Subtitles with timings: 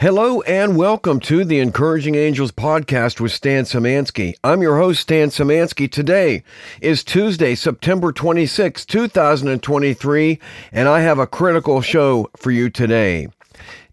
[0.00, 4.36] Hello and welcome to the Encouraging Angels podcast with Stan Samansky.
[4.44, 5.90] I'm your host, Stan Samansky.
[5.90, 6.44] Today
[6.80, 10.38] is Tuesday, September 26, 2023,
[10.70, 13.26] and I have a critical show for you today.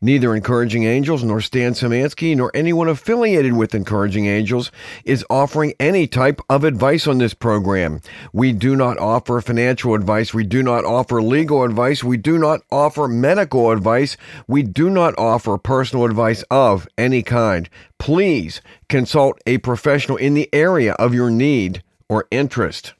[0.02, 4.72] Neither Encouraging Angels nor Stan Samansky nor anyone affiliated with Encouraging Angels
[5.04, 8.02] is offering any type of advice on this program.
[8.34, 10.34] We do not offer financial advice.
[10.34, 12.04] We do not offer legal advice.
[12.04, 14.18] We do not offer medical advice.
[14.48, 17.70] We do not offer personal advice of any kind.
[17.98, 22.94] Please consult a professional in the area of your need or interest.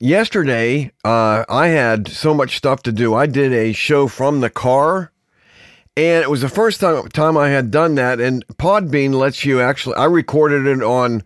[0.00, 3.14] Yesterday uh, I had so much stuff to do.
[3.14, 5.12] I did a show from the car,
[5.96, 8.18] and it was the first time time I had done that.
[8.18, 9.94] And Podbean lets you actually.
[9.96, 11.22] I recorded it on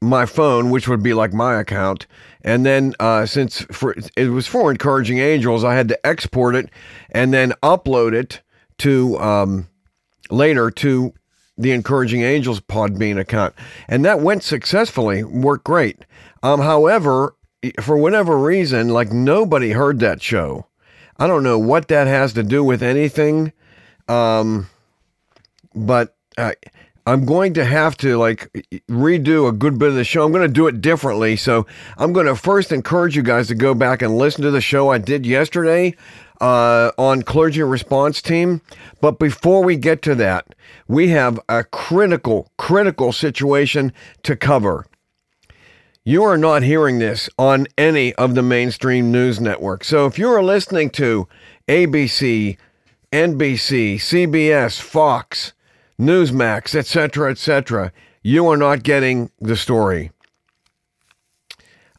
[0.00, 2.06] my phone, which would be like my account,
[2.42, 6.70] and then uh, since for, it was for encouraging angels, I had to export it
[7.10, 8.40] and then upload it
[8.78, 9.68] to um,
[10.30, 11.12] later to
[11.56, 13.54] the encouraging angels Podbean account,
[13.88, 16.04] and that went successfully, worked great.
[16.44, 17.34] Um, however,
[17.80, 20.66] for whatever reason, like nobody heard that show.
[21.16, 23.52] I don't know what that has to do with anything.
[24.08, 24.68] Um,
[25.74, 26.14] but
[27.06, 28.52] I'm going to have to like
[28.88, 30.24] redo a good bit of the show.
[30.24, 31.36] I'm going to do it differently.
[31.36, 34.60] So I'm going to first encourage you guys to go back and listen to the
[34.60, 35.94] show I did yesterday
[36.40, 38.60] uh, on Clergy Response Team.
[39.00, 40.54] But before we get to that,
[40.86, 43.92] we have a critical, critical situation
[44.24, 44.86] to cover.
[46.08, 49.88] You are not hearing this on any of the mainstream news networks.
[49.88, 51.28] So if you are listening to
[51.68, 52.56] ABC,
[53.12, 55.52] NBC, CBS, Fox,
[56.00, 57.92] Newsmax, etc., etc.,
[58.22, 60.10] you are not getting the story.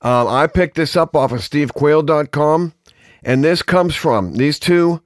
[0.01, 2.73] Um, I picked this up off of stevequayle.com,
[3.21, 5.03] and this comes from these two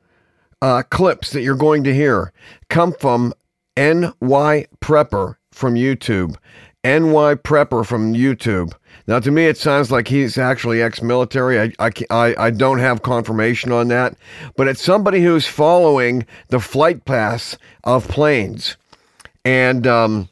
[0.61, 2.31] uh, clips that you're going to hear
[2.69, 3.33] come from
[3.75, 6.37] NY Prepper from YouTube.
[6.83, 8.73] NY Prepper from YouTube.
[9.07, 11.59] Now, to me, it sounds like he's actually ex-military.
[11.59, 14.15] I, I, I, I don't have confirmation on that,
[14.55, 18.77] but it's somebody who's following the flight paths of planes,
[19.43, 20.29] and um,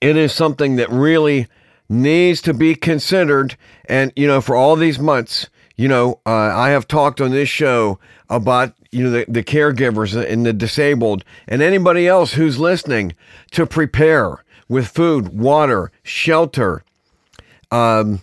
[0.00, 1.48] it is something that really
[1.88, 3.56] needs to be considered.
[3.86, 7.48] And you know, for all these months, you know, uh, I have talked on this
[7.48, 7.98] show
[8.30, 13.14] about you know the, the caregivers and the disabled and anybody else who's listening
[13.52, 16.82] to prepare with food, water, shelter,
[17.70, 18.22] um,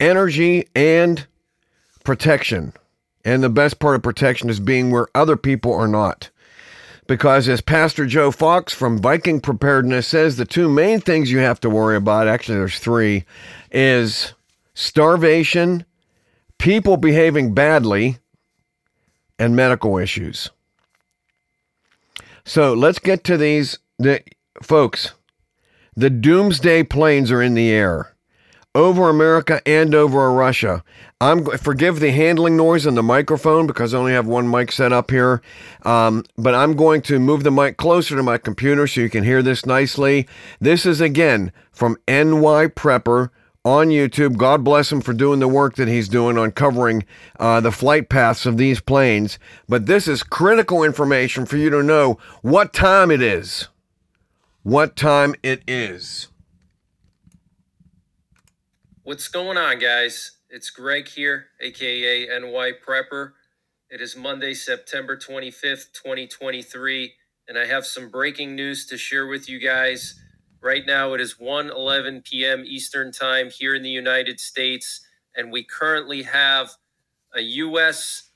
[0.00, 1.24] energy and
[2.02, 2.72] protection.
[3.24, 6.30] And the best part of protection is being where other people are not.
[7.06, 11.60] Because as Pastor Joe Fox from Viking Preparedness says, the two main things you have
[11.60, 13.24] to worry about, actually, there's three,
[13.70, 14.34] is
[14.74, 15.84] starvation,
[16.58, 18.18] people behaving badly,
[19.38, 20.50] and medical issues.
[22.46, 23.78] So let's get to these.
[23.98, 24.22] The,
[24.62, 25.12] folks,
[25.96, 28.14] the doomsday planes are in the air
[28.72, 30.84] over America and over Russia.
[31.20, 34.92] I'm forgive the handling noise on the microphone because I only have one mic set
[34.92, 35.42] up here.
[35.82, 39.24] Um, but I'm going to move the mic closer to my computer so you can
[39.24, 40.28] hear this nicely.
[40.60, 43.30] This is again from NY Prepper
[43.66, 44.36] on YouTube.
[44.36, 47.04] God bless him for doing the work that he's doing on covering
[47.40, 49.38] uh, the flight paths of these planes.
[49.68, 53.68] But this is critical information for you to know what time it is
[54.66, 56.26] what time it is.
[59.04, 60.38] What's going on, guys?
[60.50, 63.34] It's Greg here, aka NY Prepper.
[63.90, 67.12] It is Monday, September 25th, 2023,
[67.46, 70.20] and I have some breaking news to share with you guys.
[70.66, 72.64] Right now, it is 1:11 p.m.
[72.66, 75.06] Eastern Time here in the United States,
[75.36, 76.72] and we currently have
[77.36, 78.30] a U.S.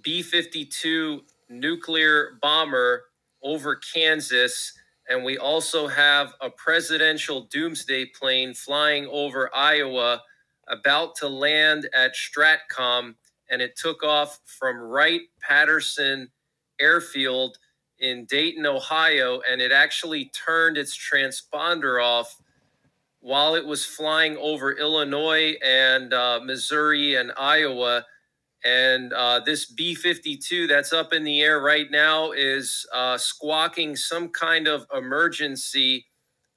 [0.00, 1.20] B 52
[1.50, 3.04] nuclear bomber
[3.42, 4.72] over Kansas
[5.08, 10.22] and we also have a presidential doomsday plane flying over Iowa
[10.68, 13.14] about to land at Stratcom.
[13.48, 16.30] And it took off from Wright Patterson
[16.80, 17.58] Airfield
[17.98, 19.40] in Dayton, Ohio.
[19.50, 22.36] And it actually turned its transponder off
[23.20, 28.04] while it was flying over Illinois and uh, Missouri and Iowa
[28.66, 33.94] and uh, this B 52 that's up in the air right now is uh, squawking
[33.94, 36.04] some kind of emergency.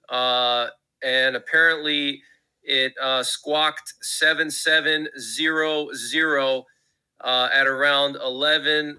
[0.10, 0.70] Uh,
[1.04, 2.24] and apparently
[2.64, 6.64] it uh, squawked 7700
[7.22, 8.98] uh, at around 11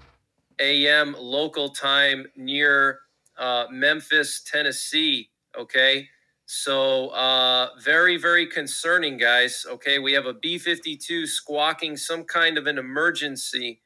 [0.61, 1.17] a.m.
[1.19, 3.01] local time near
[3.39, 5.31] uh, Memphis, Tennessee.
[5.59, 6.09] Okay.
[6.53, 9.65] So, uh, very, very concerning, guys.
[9.71, 13.83] Okay, we have a B 52 squawking some kind of an emergency.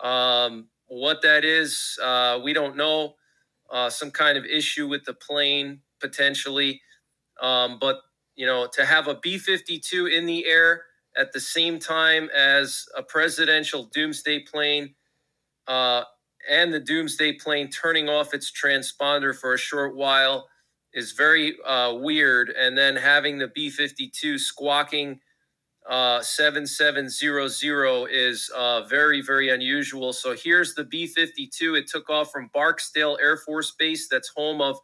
[0.00, 3.16] Um, what that is, uh, we don't know.
[3.68, 6.80] Uh, some kind of issue with the plane, potentially.
[7.42, 7.96] Um, but,
[8.36, 10.84] you know, to have a B 52 in the air
[11.16, 14.94] at the same time as a presidential doomsday plane
[15.68, 16.04] uh,
[16.48, 20.48] and the doomsday plane turning off its transponder for a short while
[20.94, 22.50] is very uh, weird.
[22.50, 25.20] And then having the B 52 squawking
[25.88, 30.12] uh, 7700 is uh, very, very unusual.
[30.12, 31.76] So here's the B 52.
[31.76, 34.78] It took off from Barksdale Air Force Base, that's home of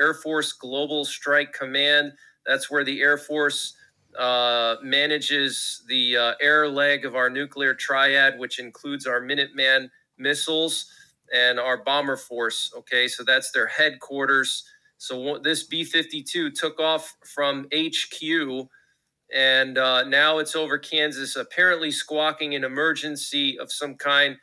[0.00, 2.12] Air Force Global Strike Command.
[2.44, 3.76] That's where the Air Force
[4.18, 10.90] uh, manages the uh, air leg of our nuclear triad, which includes our Minuteman missiles
[11.32, 12.72] and our bomber force.
[12.76, 14.64] Okay, so that's their headquarters.
[14.96, 18.68] So this B 52 took off from HQ
[19.32, 24.36] and uh, now it's over Kansas, apparently squawking an emergency of some kind.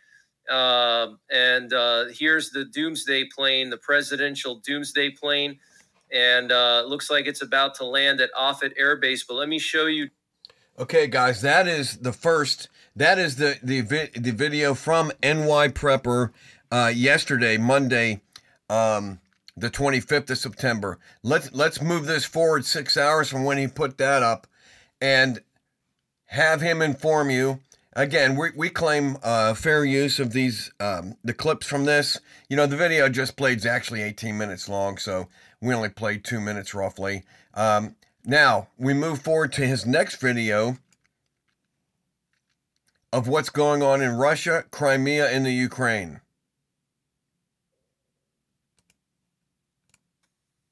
[0.49, 5.59] Uh, and uh, here's the doomsday plane, the presidential doomsday plane.
[6.11, 9.23] And uh, looks like it's about to land at Offutt Air Base.
[9.23, 10.09] But let me show you.
[10.77, 12.69] Okay, guys, that is the first.
[12.95, 16.31] That is the the, vi- the video from NY Prepper
[16.71, 18.21] uh, yesterday, Monday.
[18.69, 19.19] Um,
[19.57, 20.99] the 25th of September.
[21.23, 24.47] Let's let's move this forward six hours from when he put that up,
[24.99, 25.41] and
[26.25, 27.59] have him inform you.
[27.93, 32.19] Again, we, we claim uh, fair use of these um, the clips from this.
[32.49, 35.29] You know, the video just played is actually 18 minutes long, so
[35.61, 37.23] we only played two minutes roughly.
[37.53, 37.95] Um,
[38.25, 40.77] now we move forward to his next video
[43.15, 46.19] of what's going on in Russia, Crimea, and the Ukraine.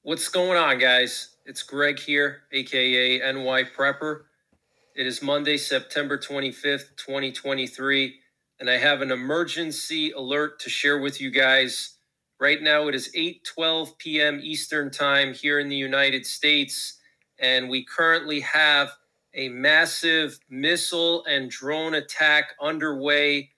[0.02, 1.38] What's going on, guys?
[1.46, 4.24] It's Greg here, aka NY Prepper.
[4.94, 8.16] It is Monday, September 25th, 2023,
[8.60, 11.96] and I have an emergency alert to share with you guys.
[12.42, 14.42] Right now it is 8:12 p.m.
[14.44, 17.00] Eastern Time here in the United States,
[17.40, 18.92] and we currently have
[19.34, 23.50] a massive missile and drone attack underway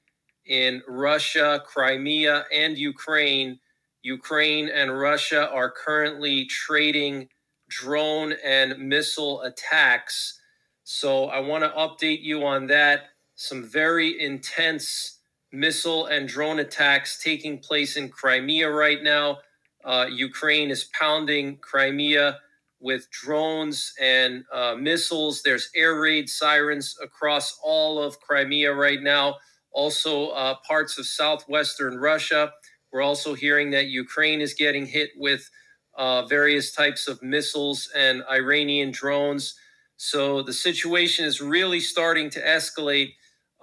[0.45, 3.59] in Russia, Crimea, and Ukraine
[4.05, 7.27] Ukraine and Russia are currently trading
[7.67, 10.39] drone and missile attacks.
[10.83, 13.05] So I want to update you on that.
[13.33, 19.39] Some very intense missile and drone attacks taking place in Crimea right now.
[19.83, 22.37] Uh, Ukraine is pounding Crimea
[22.85, 25.41] with drones and uh, missiles.
[25.41, 29.37] There's air raid sirens across all of Crimea right now,
[29.71, 32.53] also uh, parts of southwestern Russia.
[32.93, 35.49] We're also hearing that Ukraine is getting hit with
[35.97, 39.55] uh, various types of missiles and Iranian drones.
[39.97, 43.13] So the situation is really starting to escalate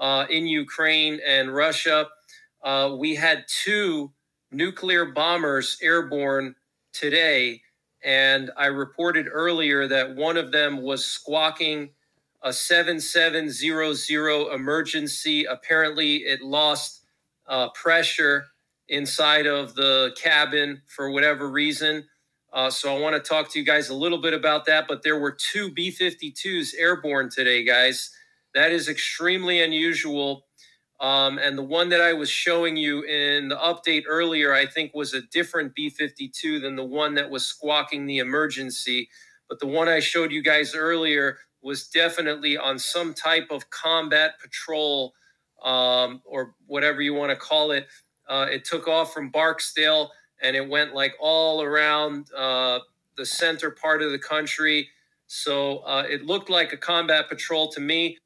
[0.01, 2.09] uh, in Ukraine and Russia.
[2.65, 4.13] Uh, we had two
[4.51, 6.57] nuclear bombers airborne
[6.93, 7.63] today,
[8.04, 11.90] and I reported earlier that one of them was squawking
[12.43, 15.44] a 7700 emergency.
[15.44, 17.02] Apparently, it lost
[17.46, 18.46] uh, pressure
[18.88, 22.04] inside of the cabin for whatever reason.
[22.52, 24.87] Uh, so I want to talk to you guys a little bit about that.
[24.88, 28.11] But there were two B 52s airborne today, guys.
[28.54, 30.47] That is extremely unusual.
[31.02, 34.94] Um, and the one that I was showing you in the update earlier, I think,
[34.94, 39.11] was a different B 52 than the one that was squawking the emergency.
[39.49, 44.40] But the one I showed you guys earlier was definitely on some type of combat
[44.40, 45.12] patrol
[45.62, 47.87] um, or whatever you want to call it
[48.28, 50.11] uh, it took off from Barksdale
[50.42, 52.80] and it went like all around uh,
[53.16, 54.88] the center part of the country.
[55.26, 58.18] So uh, it looked like a combat patrol to me.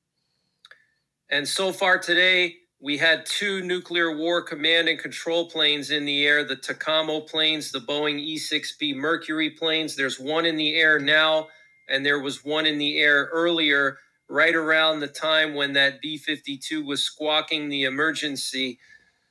[1.29, 6.27] And so far today, we had two nuclear war command and control planes in the
[6.27, 9.97] air the TACAMO planes, the Boeing E 6B Mercury planes.
[9.97, 11.49] There's one in the air now,
[11.89, 16.19] and there was one in the air earlier, right around the time when that B
[16.19, 18.79] 52 was squawking the emergency.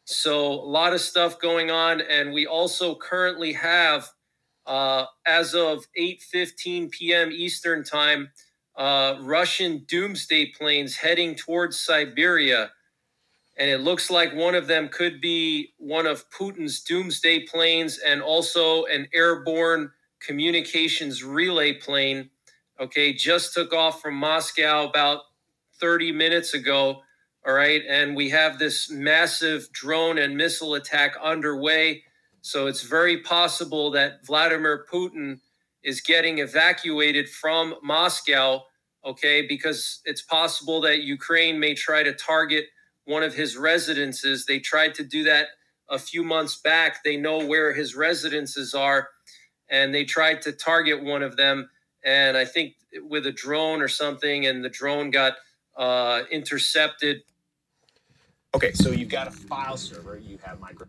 [0.06, 4.10] So a lot of stuff going on, and we also currently have,
[4.66, 7.32] uh, as of 8:15 p.m.
[7.32, 8.32] Eastern time,
[8.76, 12.72] uh, Russian doomsday planes heading towards Siberia,
[13.58, 18.22] and it looks like one of them could be one of Putin's doomsday planes, and
[18.22, 22.30] also an airborne communications relay plane.
[22.80, 25.22] Okay, just took off from Moscow about
[25.80, 27.02] 30 minutes ago
[27.46, 27.84] all right.
[27.88, 32.04] And we have this massive drone and missile attack underway.
[32.42, 35.40] So it's very possible that Vladimir Putin
[35.84, 38.64] is getting evacuated from Moscow,
[39.06, 42.66] okay, because it's possible that Ukraine may try to target
[43.06, 44.46] one of his residences.
[44.46, 45.48] They tried to do that
[45.90, 47.04] a few months back.
[47.04, 49.10] They know where his residences are,
[49.70, 51.70] and they tried to target one of them.
[52.04, 55.34] And I think with a drone or something, and the drone got
[55.78, 57.22] uh, intercepted.
[58.56, 60.88] Okay, so you've got a file server, you have micro.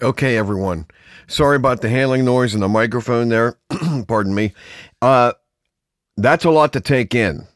[0.00, 0.86] Okay, everyone.
[1.26, 3.58] Sorry about the handling noise and the microphone there.
[4.06, 4.52] Pardon me.
[5.02, 5.32] Uh,
[6.16, 7.46] that's a lot to take in.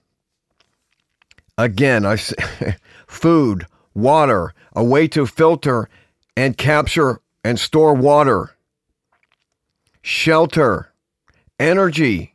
[1.59, 2.35] Again, I say
[3.07, 5.89] food, water, a way to filter
[6.37, 8.57] and capture and store water,
[10.03, 10.93] shelter,
[11.59, 12.35] energy,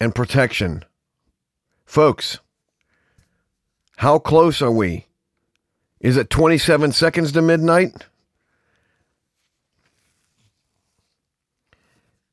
[0.00, 0.84] and protection.
[1.84, 2.38] Folks,
[3.96, 5.06] how close are we?
[6.00, 8.06] Is it 27 seconds to midnight?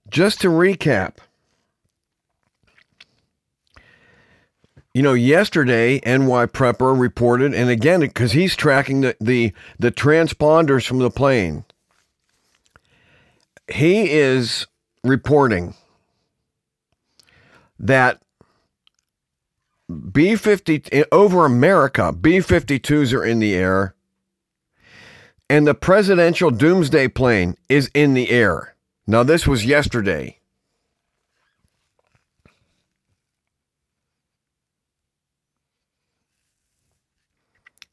[0.09, 1.17] Just to recap,
[4.97, 10.87] you know, yesterday NY Prepper reported, and again, because he's tracking the, the, the transponders
[10.87, 11.65] from the plane,
[13.71, 14.65] he is
[15.03, 15.75] reporting
[17.77, 18.23] that
[20.11, 23.93] B 50 over America, B 52s are in the air,
[25.47, 28.73] and the presidential doomsday plane is in the air.
[29.05, 30.39] Now, this was yesterday.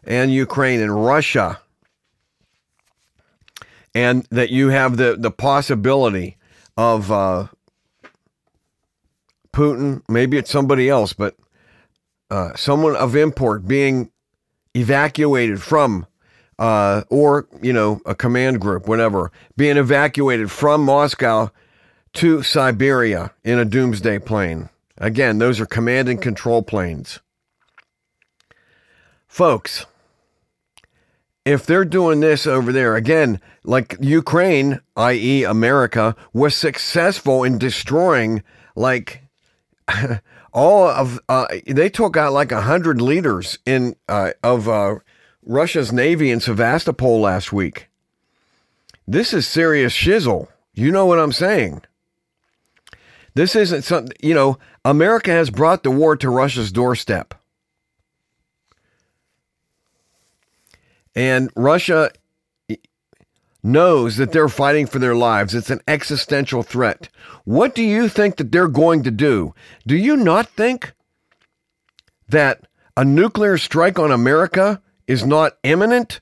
[0.04, 1.60] and Ukraine and Russia,
[3.94, 6.38] and that you have the, the possibility
[6.75, 7.48] of uh,
[9.54, 11.36] Putin, maybe it's somebody else, but
[12.29, 14.12] uh, someone of import being
[14.75, 16.05] evacuated from,
[16.57, 21.50] uh, or, you know, a command group, whatever, being evacuated from Moscow
[22.13, 24.69] to Siberia in a doomsday plane.
[24.98, 27.19] Again, those are command and control planes.
[29.27, 29.86] Folks,
[31.45, 38.43] if they're doing this over there, again, like Ukraine, i.e., America, was successful in destroying
[38.75, 39.24] like
[40.51, 44.96] all of, uh, they took out like a hundred leaders in uh, of uh,
[45.44, 47.88] Russia's navy in Sevastopol last week.
[49.08, 50.48] This is serious shizzle.
[50.74, 51.82] You know what I'm saying?
[53.34, 57.34] This isn't something, you know, America has brought the war to Russia's doorstep.
[61.15, 62.12] And Russia
[63.62, 65.54] knows that they're fighting for their lives.
[65.54, 67.10] It's an existential threat.
[67.44, 69.54] What do you think that they're going to do?
[69.86, 70.94] Do you not think
[72.30, 76.22] that a nuclear strike on America is not imminent,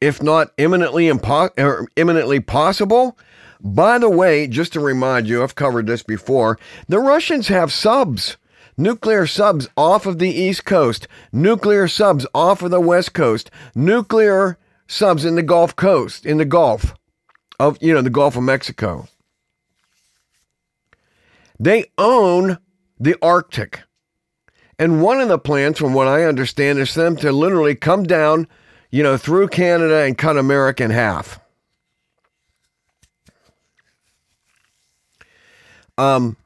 [0.00, 3.18] if not imminently impo- or imminently possible?
[3.60, 6.58] By the way, just to remind you, I've covered this before.
[6.88, 8.36] The Russians have subs,
[8.76, 14.58] nuclear subs off of the East Coast, nuclear subs off of the West Coast, nuclear
[14.86, 16.94] subs in the Gulf Coast, in the Gulf.
[17.58, 19.08] of you know the Gulf of Mexico.
[21.58, 22.58] They own
[22.98, 23.82] the Arctic.
[24.78, 28.46] And one of the plans, from what I understand, is them to literally come down,
[28.90, 31.40] you know, through Canada and cut America in half.
[35.96, 36.36] Um,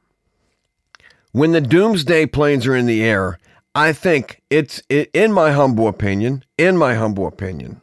[1.33, 3.41] when the doomsday planes are in the air,
[3.75, 7.81] I think it's, in my humble opinion, in my humble opinion,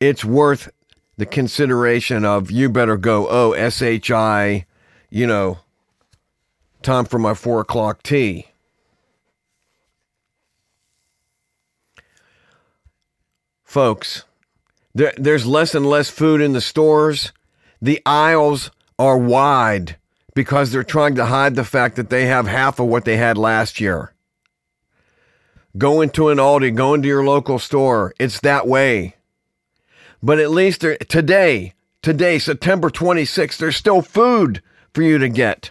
[0.00, 0.70] it's worth
[1.16, 4.66] the consideration of you better go, oh, SHI,
[5.10, 5.58] you know,
[6.82, 8.48] time for my four o'clock tea.
[13.64, 14.24] Folks,
[14.94, 17.32] there, there's less and less food in the stores.
[17.82, 19.96] The aisles are wide
[20.34, 23.36] because they're trying to hide the fact that they have half of what they had
[23.36, 24.12] last year.
[25.76, 28.14] Go into an Aldi, go into your local store.
[28.18, 29.15] It's that way.
[30.26, 34.60] But at least today, today, September 26th, there's still food
[34.92, 35.70] for you to get.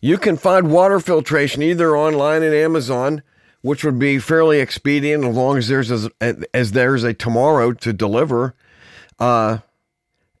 [0.00, 3.22] You can find water filtration either online at Amazon,
[3.60, 6.10] which would be fairly expedient as long as there's a,
[6.54, 8.54] as there's a tomorrow to deliver.
[9.18, 9.58] Uh,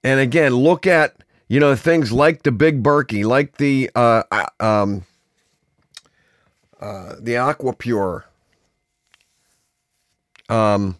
[0.02, 1.14] and again, look at
[1.46, 5.04] you know things like the Big Berkey, like the uh, uh um,
[6.80, 8.22] uh, the Aquapure,
[10.48, 10.96] um,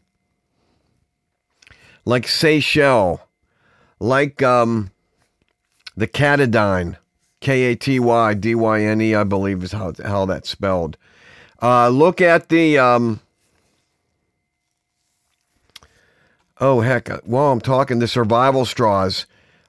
[2.09, 3.21] like Seychelles,
[4.01, 4.91] like um,
[5.95, 6.97] the Katydyn
[7.41, 10.97] K A T Y D Y N E, I believe is how, how that's spelled.
[11.61, 12.79] Uh, look at the.
[12.79, 13.21] Um,
[16.59, 17.11] oh, heck.
[17.27, 19.27] While I'm talking, the survival straws.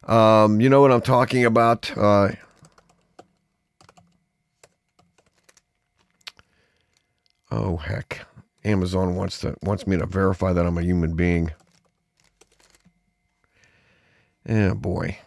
[0.07, 1.91] Um, you know what I'm talking about?
[1.97, 2.29] Uh,
[7.51, 8.25] oh, heck.
[8.63, 11.51] Amazon wants to wants me to verify that I'm a human being.
[14.49, 15.19] Yeah, boy.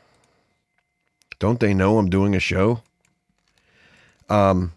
[1.39, 2.83] Don't they know I'm doing a show?
[4.29, 4.73] Um,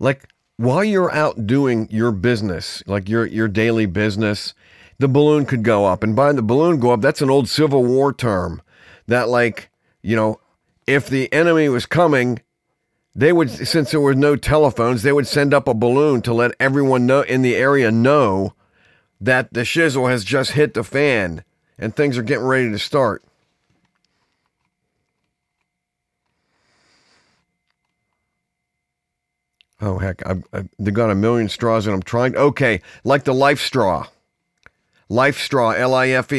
[0.00, 4.54] like while you're out doing your business, like your your daily business,
[4.98, 6.02] the balloon could go up.
[6.02, 8.60] And by the balloon go up, that's an old Civil War term.
[9.06, 9.70] That like,
[10.02, 10.40] you know,
[10.84, 12.40] if the enemy was coming,
[13.14, 16.54] they would since there were no telephones they would send up a balloon to let
[16.60, 18.54] everyone know in the area know
[19.20, 21.42] that the shizzle has just hit the fan
[21.78, 23.22] and things are getting ready to start.
[29.80, 33.34] Oh heck I, I, they got a million straws and i'm trying okay like the
[33.34, 34.06] life straw.
[35.08, 36.30] Life straw l-i-f-e-s-t-r-a-w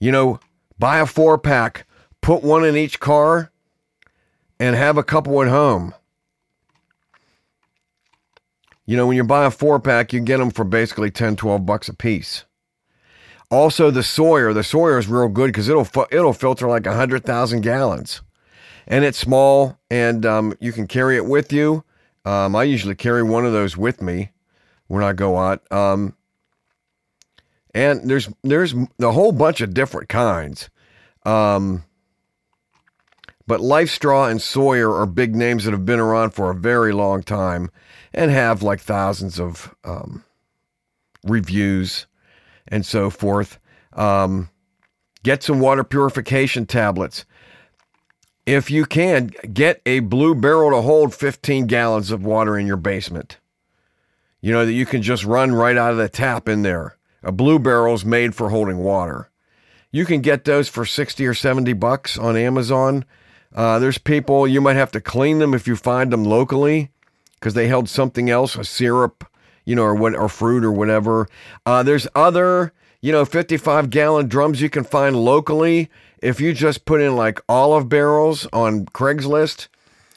[0.00, 0.40] you know
[0.78, 1.86] buy a four pack
[2.20, 3.52] put one in each car
[4.64, 5.92] and have a couple at home.
[8.86, 11.66] You know, when you buy a four pack, you get them for basically 10, 12
[11.66, 12.44] bucks a piece.
[13.50, 17.60] Also, the Sawyer, the Sawyer is real good because it'll it'll filter like hundred thousand
[17.60, 18.22] gallons,
[18.86, 21.84] and it's small, and um, you can carry it with you.
[22.24, 24.30] Um, I usually carry one of those with me
[24.86, 25.70] when I go out.
[25.70, 26.16] Um,
[27.74, 30.70] and there's there's a whole bunch of different kinds.
[31.26, 31.84] Um,
[33.46, 37.22] but LifeStraw and Sawyer are big names that have been around for a very long
[37.22, 37.70] time
[38.12, 40.24] and have like thousands of um,
[41.24, 42.06] reviews
[42.68, 43.58] and so forth.
[43.92, 44.48] Um,
[45.22, 47.24] get some water purification tablets.
[48.46, 52.76] If you can, get a blue barrel to hold 15 gallons of water in your
[52.76, 53.38] basement.
[54.40, 56.96] You know, that you can just run right out of the tap in there.
[57.22, 59.30] A blue barrel is made for holding water.
[59.90, 63.06] You can get those for 60 or 70 bucks on Amazon.
[63.54, 66.90] Uh, there's people, you might have to clean them if you find them locally
[67.34, 69.24] because they held something else, a syrup,
[69.64, 71.28] you know, or what, or fruit or whatever.
[71.64, 75.88] Uh, there's other, you know, 55 gallon drums you can find locally.
[76.20, 79.68] If you just put in like olive barrels on Craigslist,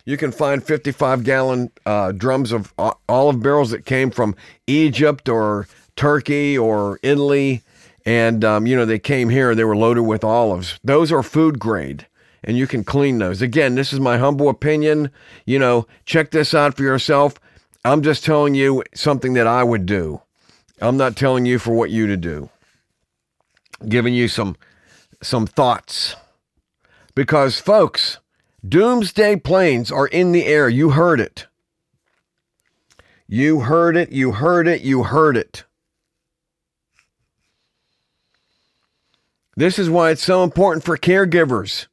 [0.06, 2.74] you can find 55 gallon uh, drums of
[3.10, 7.62] olive barrels that came from Egypt or Turkey or Italy.
[8.06, 10.80] And, um, you know, they came here, they were loaded with olives.
[10.82, 12.08] Those are food grade
[12.48, 13.42] and you can clean those.
[13.42, 15.12] Again, this is my humble opinion.
[15.46, 17.36] You know, check this out for yourself.
[17.84, 20.22] I'm just telling you something that I would do.
[20.80, 22.50] I'm not telling you for what you to do.
[23.88, 24.56] Giving you some
[25.22, 26.16] some thoughts.
[27.16, 28.20] Because folks,
[28.68, 30.70] doomsday planes are in the air.
[30.70, 31.48] You heard it.
[33.28, 35.66] You heard it, you heard it, you heard it.
[39.58, 41.88] This is why it's so important for caregivers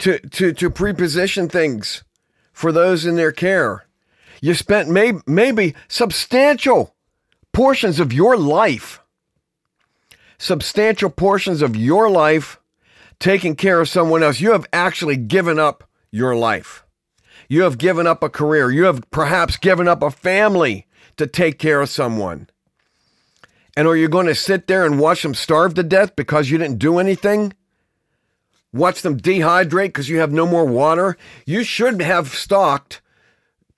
[0.00, 2.04] to, to, to preposition things
[2.52, 3.86] for those in their care.
[4.42, 6.94] You spent may, maybe substantial
[7.52, 9.00] portions of your life,
[10.38, 12.58] substantial portions of your life
[13.18, 14.40] taking care of someone else.
[14.40, 16.84] You have actually given up your life.
[17.48, 18.70] You have given up a career.
[18.70, 20.86] You have perhaps given up a family
[21.16, 22.48] to take care of someone.
[23.76, 26.58] And are you going to sit there and watch them starve to death because you
[26.58, 27.52] didn't do anything?
[28.72, 31.16] Watch them dehydrate because you have no more water?
[31.44, 33.00] You should have stocked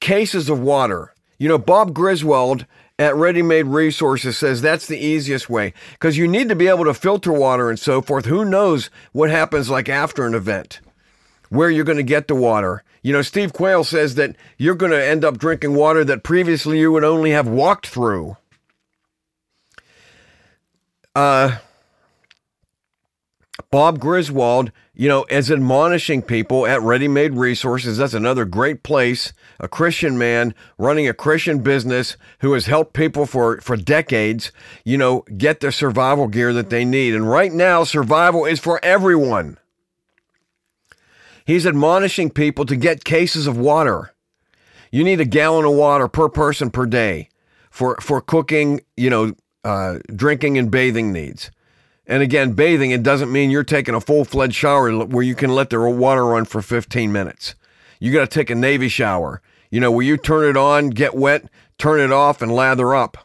[0.00, 1.14] cases of water.
[1.38, 2.66] You know, Bob Griswold
[2.98, 6.84] at Ready Made Resources says that's the easiest way because you need to be able
[6.84, 8.26] to filter water and so forth.
[8.26, 10.80] Who knows what happens like after an event,
[11.48, 12.84] where you're going to get the water.
[13.02, 16.78] You know, Steve Quayle says that you're going to end up drinking water that previously
[16.78, 18.36] you would only have walked through.
[21.14, 21.58] Uh,
[23.70, 27.98] Bob Griswold, you know, as admonishing people at Ready Made Resources.
[27.98, 29.32] That's another great place.
[29.60, 34.52] A Christian man running a Christian business who has helped people for, for decades,
[34.84, 37.14] you know, get the survival gear that they need.
[37.14, 39.58] And right now, survival is for everyone.
[41.44, 44.14] He's admonishing people to get cases of water.
[44.90, 47.28] You need a gallon of water per person per day
[47.70, 49.34] for, for cooking, you know,
[49.64, 51.50] uh, drinking and bathing needs.
[52.12, 55.54] And again, bathing, it doesn't mean you're taking a full fledged shower where you can
[55.54, 57.54] let the water run for 15 minutes.
[58.00, 61.14] You got to take a Navy shower, you know, where you turn it on, get
[61.14, 61.46] wet,
[61.78, 63.16] turn it off, and lather up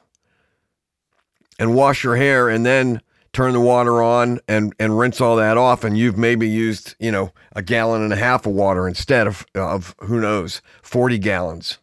[1.59, 3.01] and wash your hair, and then
[3.33, 5.83] turn the water on and, and rinse all that off.
[5.83, 9.45] And you've maybe used, you know, a gallon and a half of water instead of,
[9.53, 11.77] of who knows, 40 gallons.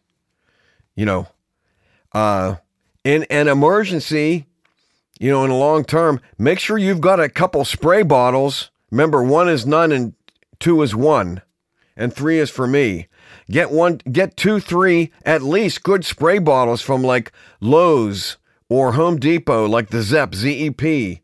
[0.95, 1.27] You know,
[2.13, 2.55] uh,
[3.03, 4.47] in an emergency,
[5.19, 8.71] you know, in the long term, make sure you've got a couple spray bottles.
[8.91, 10.13] Remember, one is none and
[10.59, 11.41] two is one,
[11.95, 13.07] and three is for me.
[13.49, 18.37] Get one, get two, three, at least good spray bottles from like Lowe's
[18.69, 21.21] or Home Depot, like the Zep ZEP.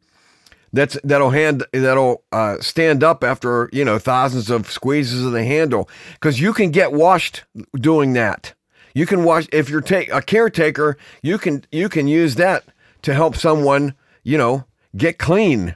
[0.74, 5.44] That's that'll hand that'll uh, stand up after you know thousands of squeezes of the
[5.44, 7.44] handle because you can get washed
[7.76, 8.54] doing that.
[8.94, 10.98] You can wash if you're take a caretaker.
[11.22, 12.64] You can you can use that
[13.02, 15.76] to help someone, you know, get clean.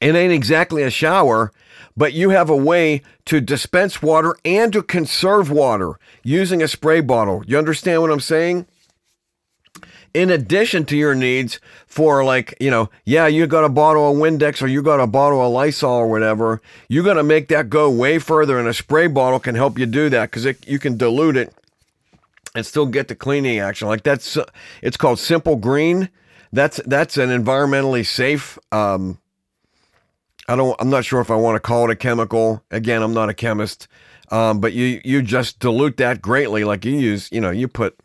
[0.00, 1.52] It ain't exactly a shower,
[1.96, 7.00] but you have a way to dispense water and to conserve water using a spray
[7.00, 7.42] bottle.
[7.46, 8.66] You understand what I'm saying?
[10.12, 14.16] In addition to your needs for like, you know, yeah, you got a bottle of
[14.16, 17.70] Windex or you got a bottle of Lysol or whatever, you're going to make that
[17.70, 20.96] go way further and a spray bottle can help you do that cuz you can
[20.96, 21.54] dilute it
[22.54, 23.88] and still get the cleaning action.
[23.88, 24.36] Like that's
[24.82, 26.10] it's called Simple Green.
[26.52, 28.58] That's that's an environmentally safe.
[28.72, 29.18] Um,
[30.48, 30.74] I don't.
[30.80, 32.64] I'm not sure if I want to call it a chemical.
[32.70, 33.86] Again, I'm not a chemist.
[34.30, 36.64] Um, but you you just dilute that greatly.
[36.64, 37.96] Like you use, you know, you put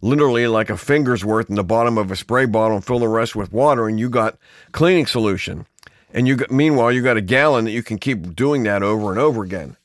[0.00, 3.08] literally like a finger's worth in the bottom of a spray bottle and fill the
[3.08, 4.36] rest with water, and you got
[4.72, 5.66] cleaning solution.
[6.12, 9.20] And you meanwhile, you got a gallon that you can keep doing that over and
[9.20, 9.76] over again.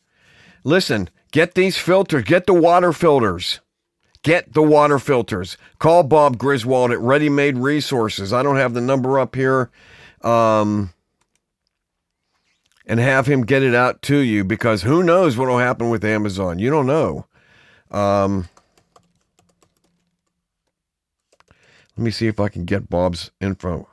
[0.64, 3.60] Listen, get these filters, get the water filters.
[4.26, 5.56] Get the water filters.
[5.78, 8.34] Call Bob Griswold at Ready Made Resources.
[8.34, 9.70] I don't have the number up here.
[10.24, 10.92] Um,
[12.88, 16.04] and have him get it out to you because who knows what will happen with
[16.04, 16.58] Amazon?
[16.58, 17.28] You don't know.
[17.92, 18.50] Um,
[21.96, 23.88] let me see if I can get Bob's info.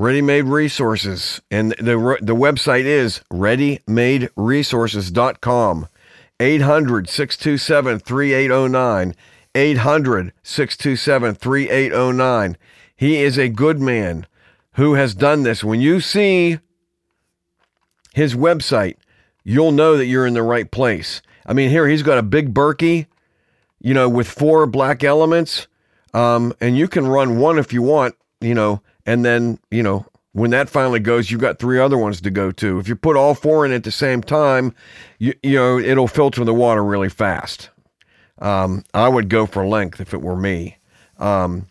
[0.00, 1.42] Ready Made Resources.
[1.50, 5.88] And the, the website is readymaderesources.com.
[6.40, 9.14] 800 627 3809.
[9.56, 12.56] 800 627 3809.
[12.94, 14.24] He is a good man
[14.74, 15.64] who has done this.
[15.64, 16.60] When you see
[18.14, 18.98] his website,
[19.42, 21.22] you'll know that you're in the right place.
[21.44, 23.06] I mean, here he's got a big Berkey,
[23.80, 25.66] you know, with four black elements.
[26.14, 30.04] Um, and you can run one if you want, you know, and then, you know,
[30.32, 32.78] when that finally goes, you've got three other ones to go to.
[32.78, 34.74] If you put all four in at the same time,
[35.18, 37.70] you, you know, it'll filter the water really fast.
[38.38, 40.76] Um, I would go for length if it were me.
[41.16, 41.68] Um,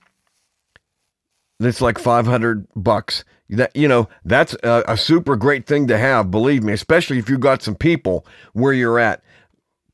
[1.60, 3.24] it's like 500 bucks.
[3.50, 7.30] That, you know, that's a, a super great thing to have, believe me, especially if
[7.30, 9.22] you've got some people where you're at.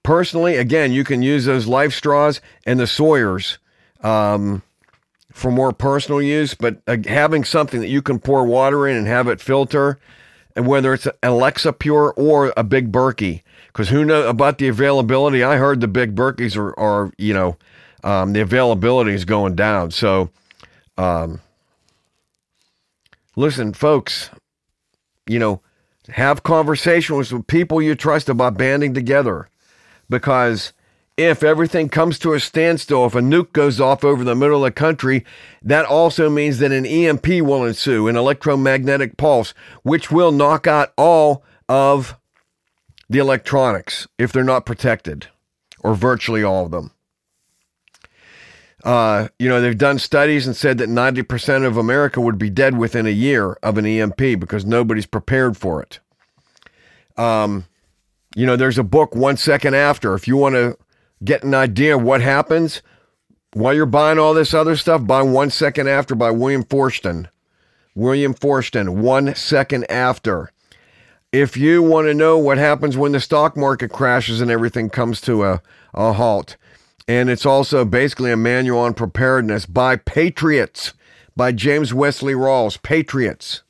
[0.02, 3.60] Personally, again, you can use those life straws and the Sawyers.
[4.00, 4.64] Um,
[5.34, 9.08] for more personal use, but uh, having something that you can pour water in and
[9.08, 10.00] have it filter,
[10.56, 15.44] and whether it's Alexa Pure or a Big Berkey, because who knows about the availability?
[15.44, 17.58] I heard the Big Berkeys are, are you know,
[18.04, 19.90] um, the availability is going down.
[19.90, 20.30] So,
[21.00, 21.42] um,
[23.36, 24.30] listen, folks,
[25.26, 25.62] you know,
[26.10, 29.50] have conversations with people you trust about banding together
[30.10, 30.74] because
[31.18, 34.70] if everything comes to a standstill, if a nuke goes off over the middle of
[34.70, 35.24] the country,
[35.62, 40.92] that also means that an EMP will ensue, an electromagnetic pulse, which will knock out
[40.98, 42.18] all of
[43.10, 45.28] the electronics if they're not protected,
[45.82, 46.92] or virtually all of them.
[48.84, 52.78] Uh, you know, they've done studies and said that 90% of America would be dead
[52.78, 56.00] within a year of an EMP because nobody's prepared for it.
[57.16, 57.66] Um,
[58.36, 60.16] you know, there's a book, One Second After.
[60.16, 60.78] If you want to
[61.24, 62.82] get an idea of what happens
[63.54, 67.28] while you're buying all this other stuff, buy One Second After by William Forstchen.
[67.96, 70.52] William Forstchen, One Second After.
[71.32, 75.22] If you want to know what happens when the stock market crashes and everything comes
[75.22, 75.62] to a,
[75.94, 76.58] a halt,
[77.08, 80.94] and it's also basically a manual on preparedness by Patriots,
[81.36, 83.62] by James Wesley Rawles, Patriots.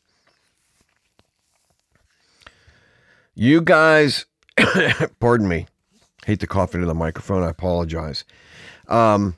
[3.36, 4.26] You guys,
[5.20, 5.68] pardon me,
[6.26, 7.44] hate to cough into the microphone.
[7.44, 8.24] I apologize.
[8.88, 9.36] Um,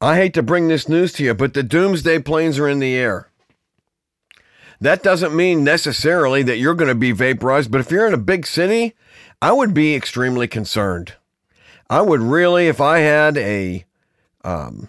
[0.00, 2.94] I hate to bring this news to you, but the doomsday planes are in the
[2.94, 3.28] air.
[4.80, 8.18] That doesn't mean necessarily that you're going to be vaporized, but if you're in a
[8.18, 8.94] big city,
[9.42, 11.14] I would be extremely concerned.
[11.90, 13.84] I would really, if I had a
[14.42, 14.88] um,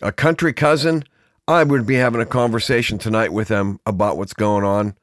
[0.00, 1.04] a country cousin,
[1.46, 4.96] I would be having a conversation tonight with them about what's going on,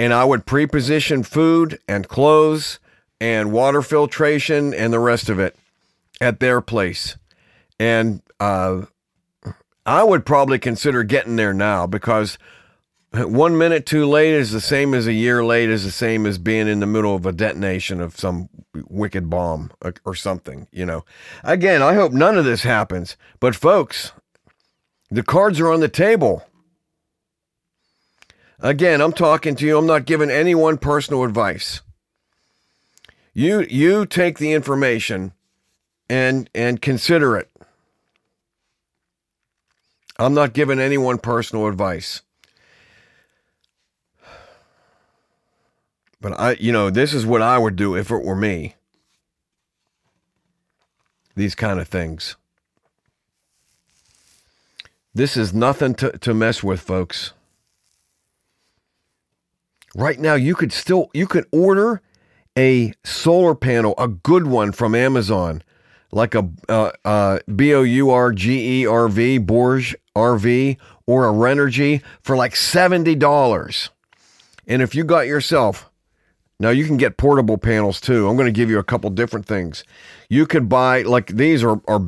[0.00, 2.78] and I would pre-position food and clothes
[3.20, 5.56] and water filtration and the rest of it
[6.22, 7.18] at their place,
[7.78, 8.86] and uh,
[9.84, 12.38] I would probably consider getting there now because
[13.12, 16.38] one minute too late is the same as a year late is the same as
[16.38, 18.48] being in the middle of a detonation of some
[18.88, 19.70] wicked bomb
[20.06, 21.04] or something you know.
[21.44, 24.12] Again i hope none of this happens but folks
[25.10, 26.44] the cards are on the table
[28.60, 31.80] again i'm talking to you i'm not giving anyone personal advice
[33.32, 35.32] you you take the information
[36.08, 37.50] and and consider it
[40.18, 42.22] i'm not giving anyone personal advice
[46.20, 48.74] But I, you know, this is what I would do if it were me.
[51.34, 52.36] These kind of things.
[55.14, 57.32] This is nothing to, to mess with, folks.
[59.94, 62.00] Right now, you could still you could order
[62.56, 65.62] a solar panel, a good one from Amazon,
[66.12, 70.76] like a uh, uh, B O U R G E R V Borge RV
[71.06, 73.90] or a Renogy for like seventy dollars.
[74.66, 75.90] And if you got yourself
[76.60, 78.28] now you can get portable panels too.
[78.28, 79.82] I'm going to give you a couple different things.
[80.28, 82.02] You could buy like these are are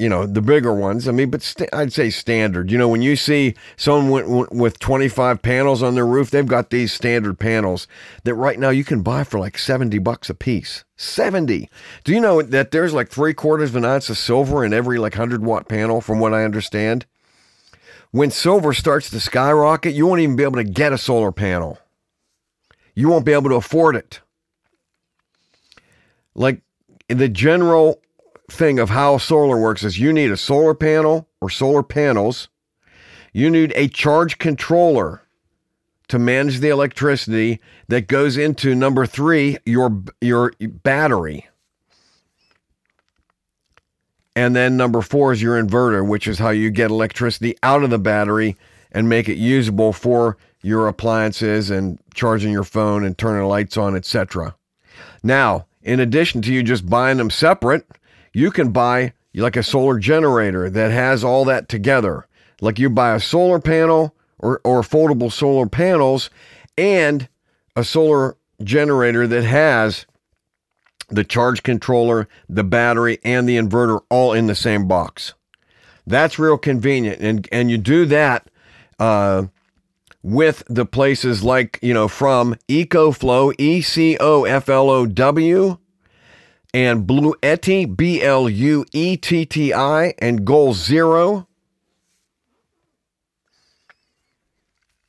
[0.00, 1.06] you know the bigger ones.
[1.06, 2.70] I mean, but st- I'd say standard.
[2.70, 6.92] You know, when you see someone with 25 panels on their roof, they've got these
[6.92, 7.86] standard panels
[8.24, 10.84] that right now you can buy for like 70 bucks a piece.
[10.96, 11.68] 70.
[12.04, 14.98] Do you know that there's like three quarters of an ounce of silver in every
[14.98, 17.06] like 100 watt panel, from what I understand?
[18.10, 21.78] When silver starts to skyrocket, you won't even be able to get a solar panel
[22.94, 24.20] you won't be able to afford it.
[26.34, 26.62] Like
[27.08, 28.00] the general
[28.50, 32.48] thing of how solar works is you need a solar panel or solar panels.
[33.32, 35.22] You need a charge controller
[36.08, 41.46] to manage the electricity that goes into number 3 your your battery.
[44.34, 47.90] And then number 4 is your inverter, which is how you get electricity out of
[47.90, 48.56] the battery
[48.92, 53.96] and make it usable for your appliances and charging your phone and turning lights on,
[53.96, 54.54] etc.
[55.22, 57.86] Now, in addition to you just buying them separate,
[58.32, 62.26] you can buy like a solar generator that has all that together.
[62.60, 66.30] Like you buy a solar panel or, or foldable solar panels
[66.76, 67.28] and
[67.76, 70.06] a solar generator that has
[71.08, 75.34] the charge controller, the battery, and the inverter all in the same box.
[76.06, 77.20] That's real convenient.
[77.20, 78.48] And, and you do that
[78.98, 79.46] uh,
[80.22, 85.78] with the places like, you know, from EcoFlow, E C O F L O W,
[86.72, 91.46] and Bluetti, B L U E T T I, and Goal Zero.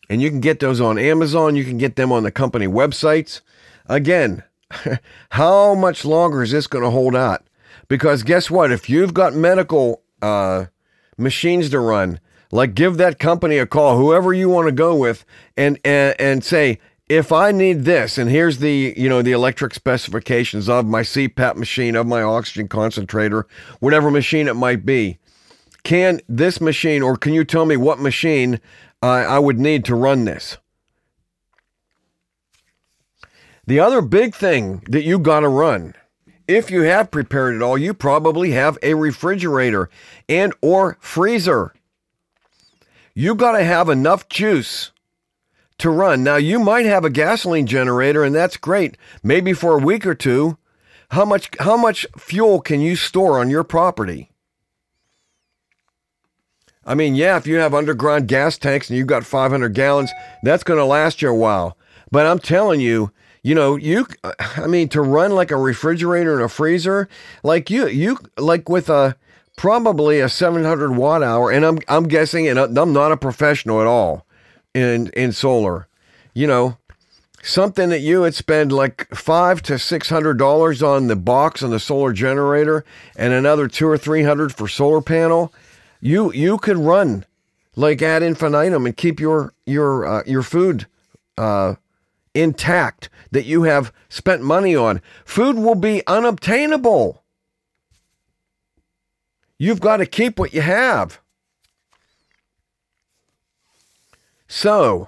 [0.09, 1.55] And you can get those on Amazon.
[1.55, 3.41] You can get them on the company websites.
[3.85, 4.43] Again,
[5.31, 7.45] how much longer is this going to hold out?
[7.87, 8.71] Because guess what?
[8.71, 10.65] If you've got medical uh,
[11.17, 12.19] machines to run,
[12.51, 15.23] like give that company a call, whoever you want to go with,
[15.55, 16.79] and and, and say,
[17.11, 21.57] if I need this, and here's the you know the electric specifications of my CPAP
[21.57, 23.45] machine, of my oxygen concentrator,
[23.81, 25.17] whatever machine it might be,
[25.83, 28.61] can this machine, or can you tell me what machine
[29.03, 30.57] uh, I would need to run this?
[33.67, 35.95] The other big thing that you got to run,
[36.47, 39.89] if you have prepared it all, you probably have a refrigerator
[40.29, 41.73] and or freezer.
[43.13, 44.91] You got to have enough juice
[45.81, 46.23] to run.
[46.23, 50.15] Now you might have a gasoline generator and that's great, maybe for a week or
[50.15, 50.57] two.
[51.09, 54.31] How much how much fuel can you store on your property?
[56.85, 60.63] I mean, yeah, if you have underground gas tanks and you've got 500 gallons, that's
[60.63, 61.77] going to last you a while.
[62.11, 63.11] But I'm telling you,
[63.43, 67.09] you know, you I mean to run like a refrigerator and a freezer,
[67.43, 69.15] like you you like with a
[69.57, 73.87] probably a 700 watt hour and I'm I'm guessing and I'm not a professional at
[73.87, 74.25] all
[74.73, 75.87] in in solar.
[76.33, 76.77] You know,
[77.41, 81.71] something that you would spend like five to six hundred dollars on the box on
[81.71, 85.53] the solar generator and another two or three hundred for solar panel,
[85.99, 87.25] you you could run
[87.75, 90.87] like ad infinitum and keep your your uh, your food
[91.37, 91.75] uh,
[92.33, 95.01] intact that you have spent money on.
[95.25, 97.23] Food will be unobtainable.
[99.57, 101.20] You've got to keep what you have.
[104.53, 105.07] So,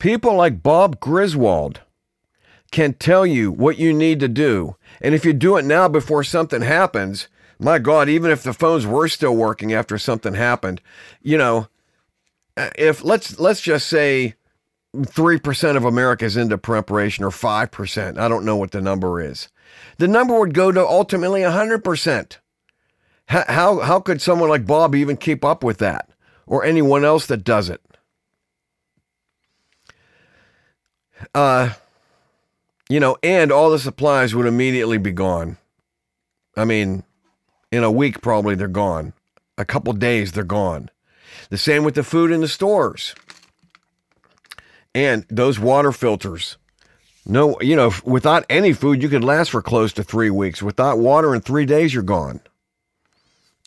[0.00, 1.82] people like Bob Griswold
[2.72, 4.74] can tell you what you need to do.
[5.00, 7.28] And if you do it now before something happens,
[7.60, 10.80] my God, even if the phones were still working after something happened,
[11.22, 11.68] you know,
[12.56, 14.34] uh, if let's let's just say
[14.96, 18.18] 3% of America is into preparation or 5%.
[18.18, 19.48] I don't know what the number is.
[19.98, 22.38] The number would go to ultimately 100%.
[23.26, 26.10] How, how, how could someone like Bob even keep up with that
[26.48, 27.80] or anyone else that does it?
[31.34, 31.70] Uh,
[32.88, 35.56] you know, and all the supplies would immediately be gone.
[36.56, 37.04] I mean,
[37.70, 39.14] in a week, probably they're gone.
[39.56, 40.90] A couple days, they're gone.
[41.48, 43.14] The same with the food in the stores.
[44.94, 46.58] And those water filters.
[47.24, 50.62] No, you know, without any food, you could last for close to three weeks.
[50.62, 52.40] Without water, in three days, you're gone.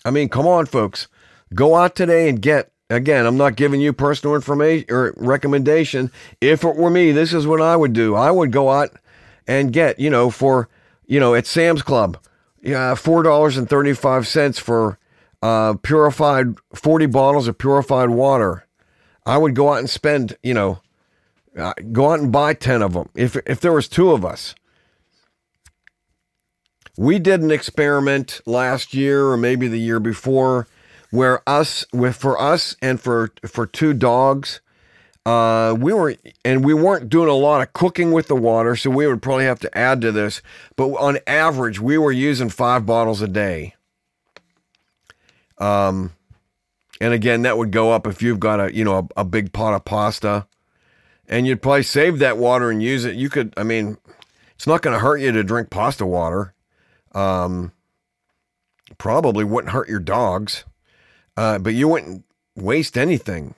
[0.03, 1.07] I mean, come on, folks.
[1.53, 6.11] Go out today and get, again, I'm not giving you personal information or recommendation.
[6.41, 8.15] If it were me, this is what I would do.
[8.15, 8.91] I would go out
[9.47, 10.69] and get, you know, for,
[11.05, 12.17] you know, at Sam's Club,
[12.61, 14.97] yeah, $4.35 for
[15.41, 18.65] uh, purified, 40 bottles of purified water.
[19.25, 20.81] I would go out and spend, you know,
[21.57, 23.09] uh, go out and buy 10 of them.
[23.15, 24.55] If, if there was two of us,
[26.97, 30.67] we did an experiment last year or maybe the year before
[31.15, 34.61] where us with for us and for for two dogs
[35.25, 38.89] uh, we were and we weren't doing a lot of cooking with the water so
[38.89, 40.41] we would probably have to add to this
[40.75, 43.73] but on average we were using five bottles a day
[45.57, 46.11] um
[47.01, 49.51] and again that would go up if you've got a you know a, a big
[49.51, 50.45] pot of pasta
[51.27, 53.15] and you'd probably save that water and use it.
[53.15, 53.97] You could, I mean,
[54.55, 56.53] it's not going to hurt you to drink pasta water.
[57.13, 57.71] Um,
[58.97, 60.65] probably wouldn't hurt your dogs,
[61.37, 63.55] uh, but you wouldn't waste anything.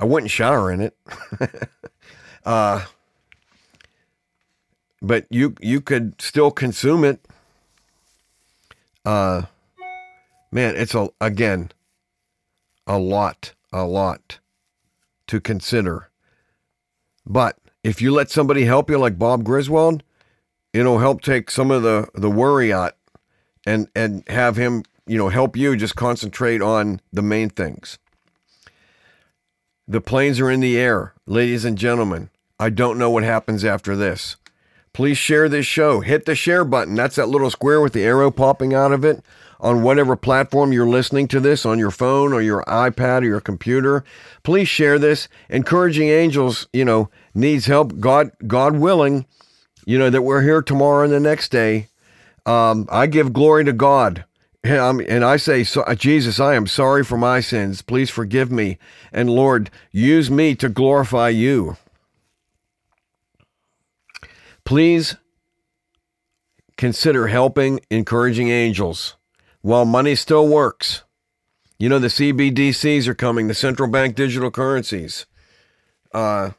[0.00, 0.96] I wouldn't shower in it.
[2.44, 2.84] uh,
[5.02, 7.20] but you you could still consume it.
[9.04, 9.42] Uh,
[10.50, 11.70] man, it's a again
[12.88, 14.38] a lot, a lot
[15.26, 16.08] to consider.
[17.26, 20.02] But if you let somebody help you like Bob Griswold,
[20.72, 22.96] it'll help take some of the, the worry out
[23.66, 27.98] and, and have him, you know, help you just concentrate on the main things.
[29.86, 32.30] The planes are in the air, ladies and gentlemen.
[32.60, 34.36] I don't know what happens after this.
[34.92, 36.00] Please share this show.
[36.00, 36.94] Hit the share button.
[36.94, 39.24] That's that little square with the arrow popping out of it
[39.60, 43.40] on whatever platform you're listening to this on your phone or your iPad or your
[43.40, 44.04] computer.
[44.42, 45.28] Please share this.
[45.48, 47.98] Encouraging Angels, you know, needs help.
[47.98, 49.26] God, God willing,
[49.86, 51.88] you know, that we're here tomorrow and the next day.
[52.44, 54.24] Um, I give glory to God.
[54.64, 57.80] And I say, so, Jesus, I am sorry for my sins.
[57.80, 58.78] Please forgive me.
[59.12, 61.76] And Lord, use me to glorify you.
[64.64, 65.16] Please
[66.76, 69.16] consider helping encouraging angels
[69.62, 71.04] while money still works.
[71.78, 75.26] You know, the CBDCs are coming, the central bank digital currencies.
[76.12, 76.50] Uh,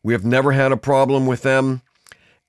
[0.03, 1.83] We have never had a problem with them.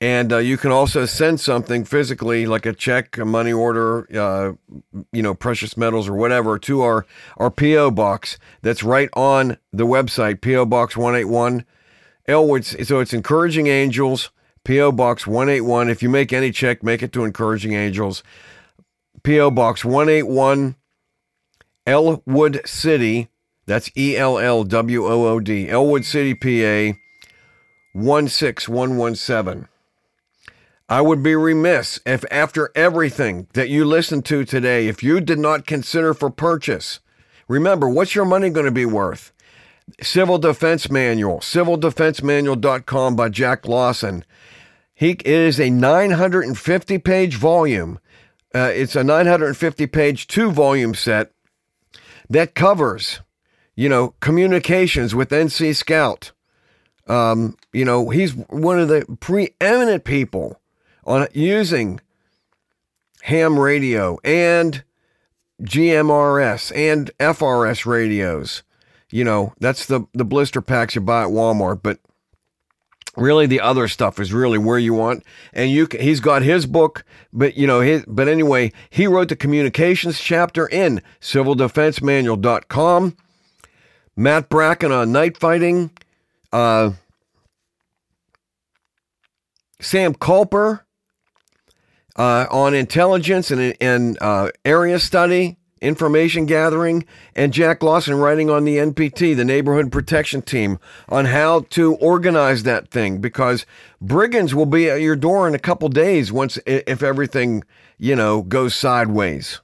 [0.02, 4.54] And uh, you can also send something physically, like a check, a money order, uh,
[5.12, 7.92] you know, precious metals or whatever, to our, our P.O.
[7.92, 10.66] box that's right on the website, P.O.
[10.68, 11.66] Box 181,
[12.28, 12.64] Ellwood.
[12.64, 14.32] So it's Encouraging Angels,
[14.64, 14.94] P.O.
[14.94, 15.90] Box 181.
[15.90, 18.24] If you make any check, make it to Encouraging Angels,
[19.24, 19.52] P.O.
[19.52, 20.78] Box 181,
[21.86, 23.28] Ellwood City.
[23.66, 26.98] That's E L L W O O D, Ellwood City, PA
[27.94, 29.68] 16117.
[30.90, 35.38] I would be remiss if, after everything that you listened to today, if you did
[35.38, 37.00] not consider for purchase,
[37.48, 39.32] remember, what's your money going to be worth?
[40.02, 44.26] Civil Defense Manual, civildefensemanual.com by Jack Lawson.
[44.96, 48.00] He, is a 950 page volume.
[48.54, 51.32] Uh, it's a 950 page two volume set
[52.32, 53.22] that covers,
[53.76, 56.32] you know, communications with NC Scout.
[57.08, 60.59] Um, you know, he's one of the preeminent people
[61.10, 62.00] on using
[63.24, 64.84] ham radio and
[65.62, 68.64] GMRS and FRS radios.
[69.12, 72.00] You know, that's the the blister packs you buy at Walmart, but
[73.18, 76.68] really the other stuff is really where you want and you can, he's got his
[76.68, 77.04] book
[77.34, 83.18] but you know his but anyway he wrote the communications chapter in civildefensemanual.com
[84.16, 85.90] matt bracken on night fighting
[86.54, 86.92] uh,
[89.82, 90.82] sam culper
[92.20, 98.66] uh, on intelligence and, and uh, area study, information gathering, and Jack Lawson writing on
[98.66, 103.66] the NPT, the Neighborhood Protection Team, on how to organize that thing because
[104.02, 107.64] brigands will be at your door in a couple days once if everything
[107.98, 109.62] you know goes sideways.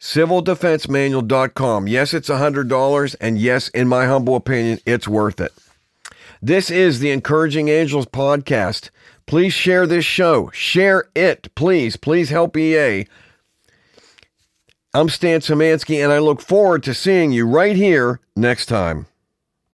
[0.00, 1.86] CivilDefenseManual.com.
[1.86, 5.52] Yes, it's $100, and yes, in my humble opinion, it's worth it.
[6.40, 8.90] This is the Encouraging Angels podcast.
[9.28, 10.48] Please share this show.
[10.54, 11.98] Share it, please.
[11.98, 13.06] Please help EA.
[14.94, 19.06] I'm Stan Szymanski, and I look forward to seeing you right here next time.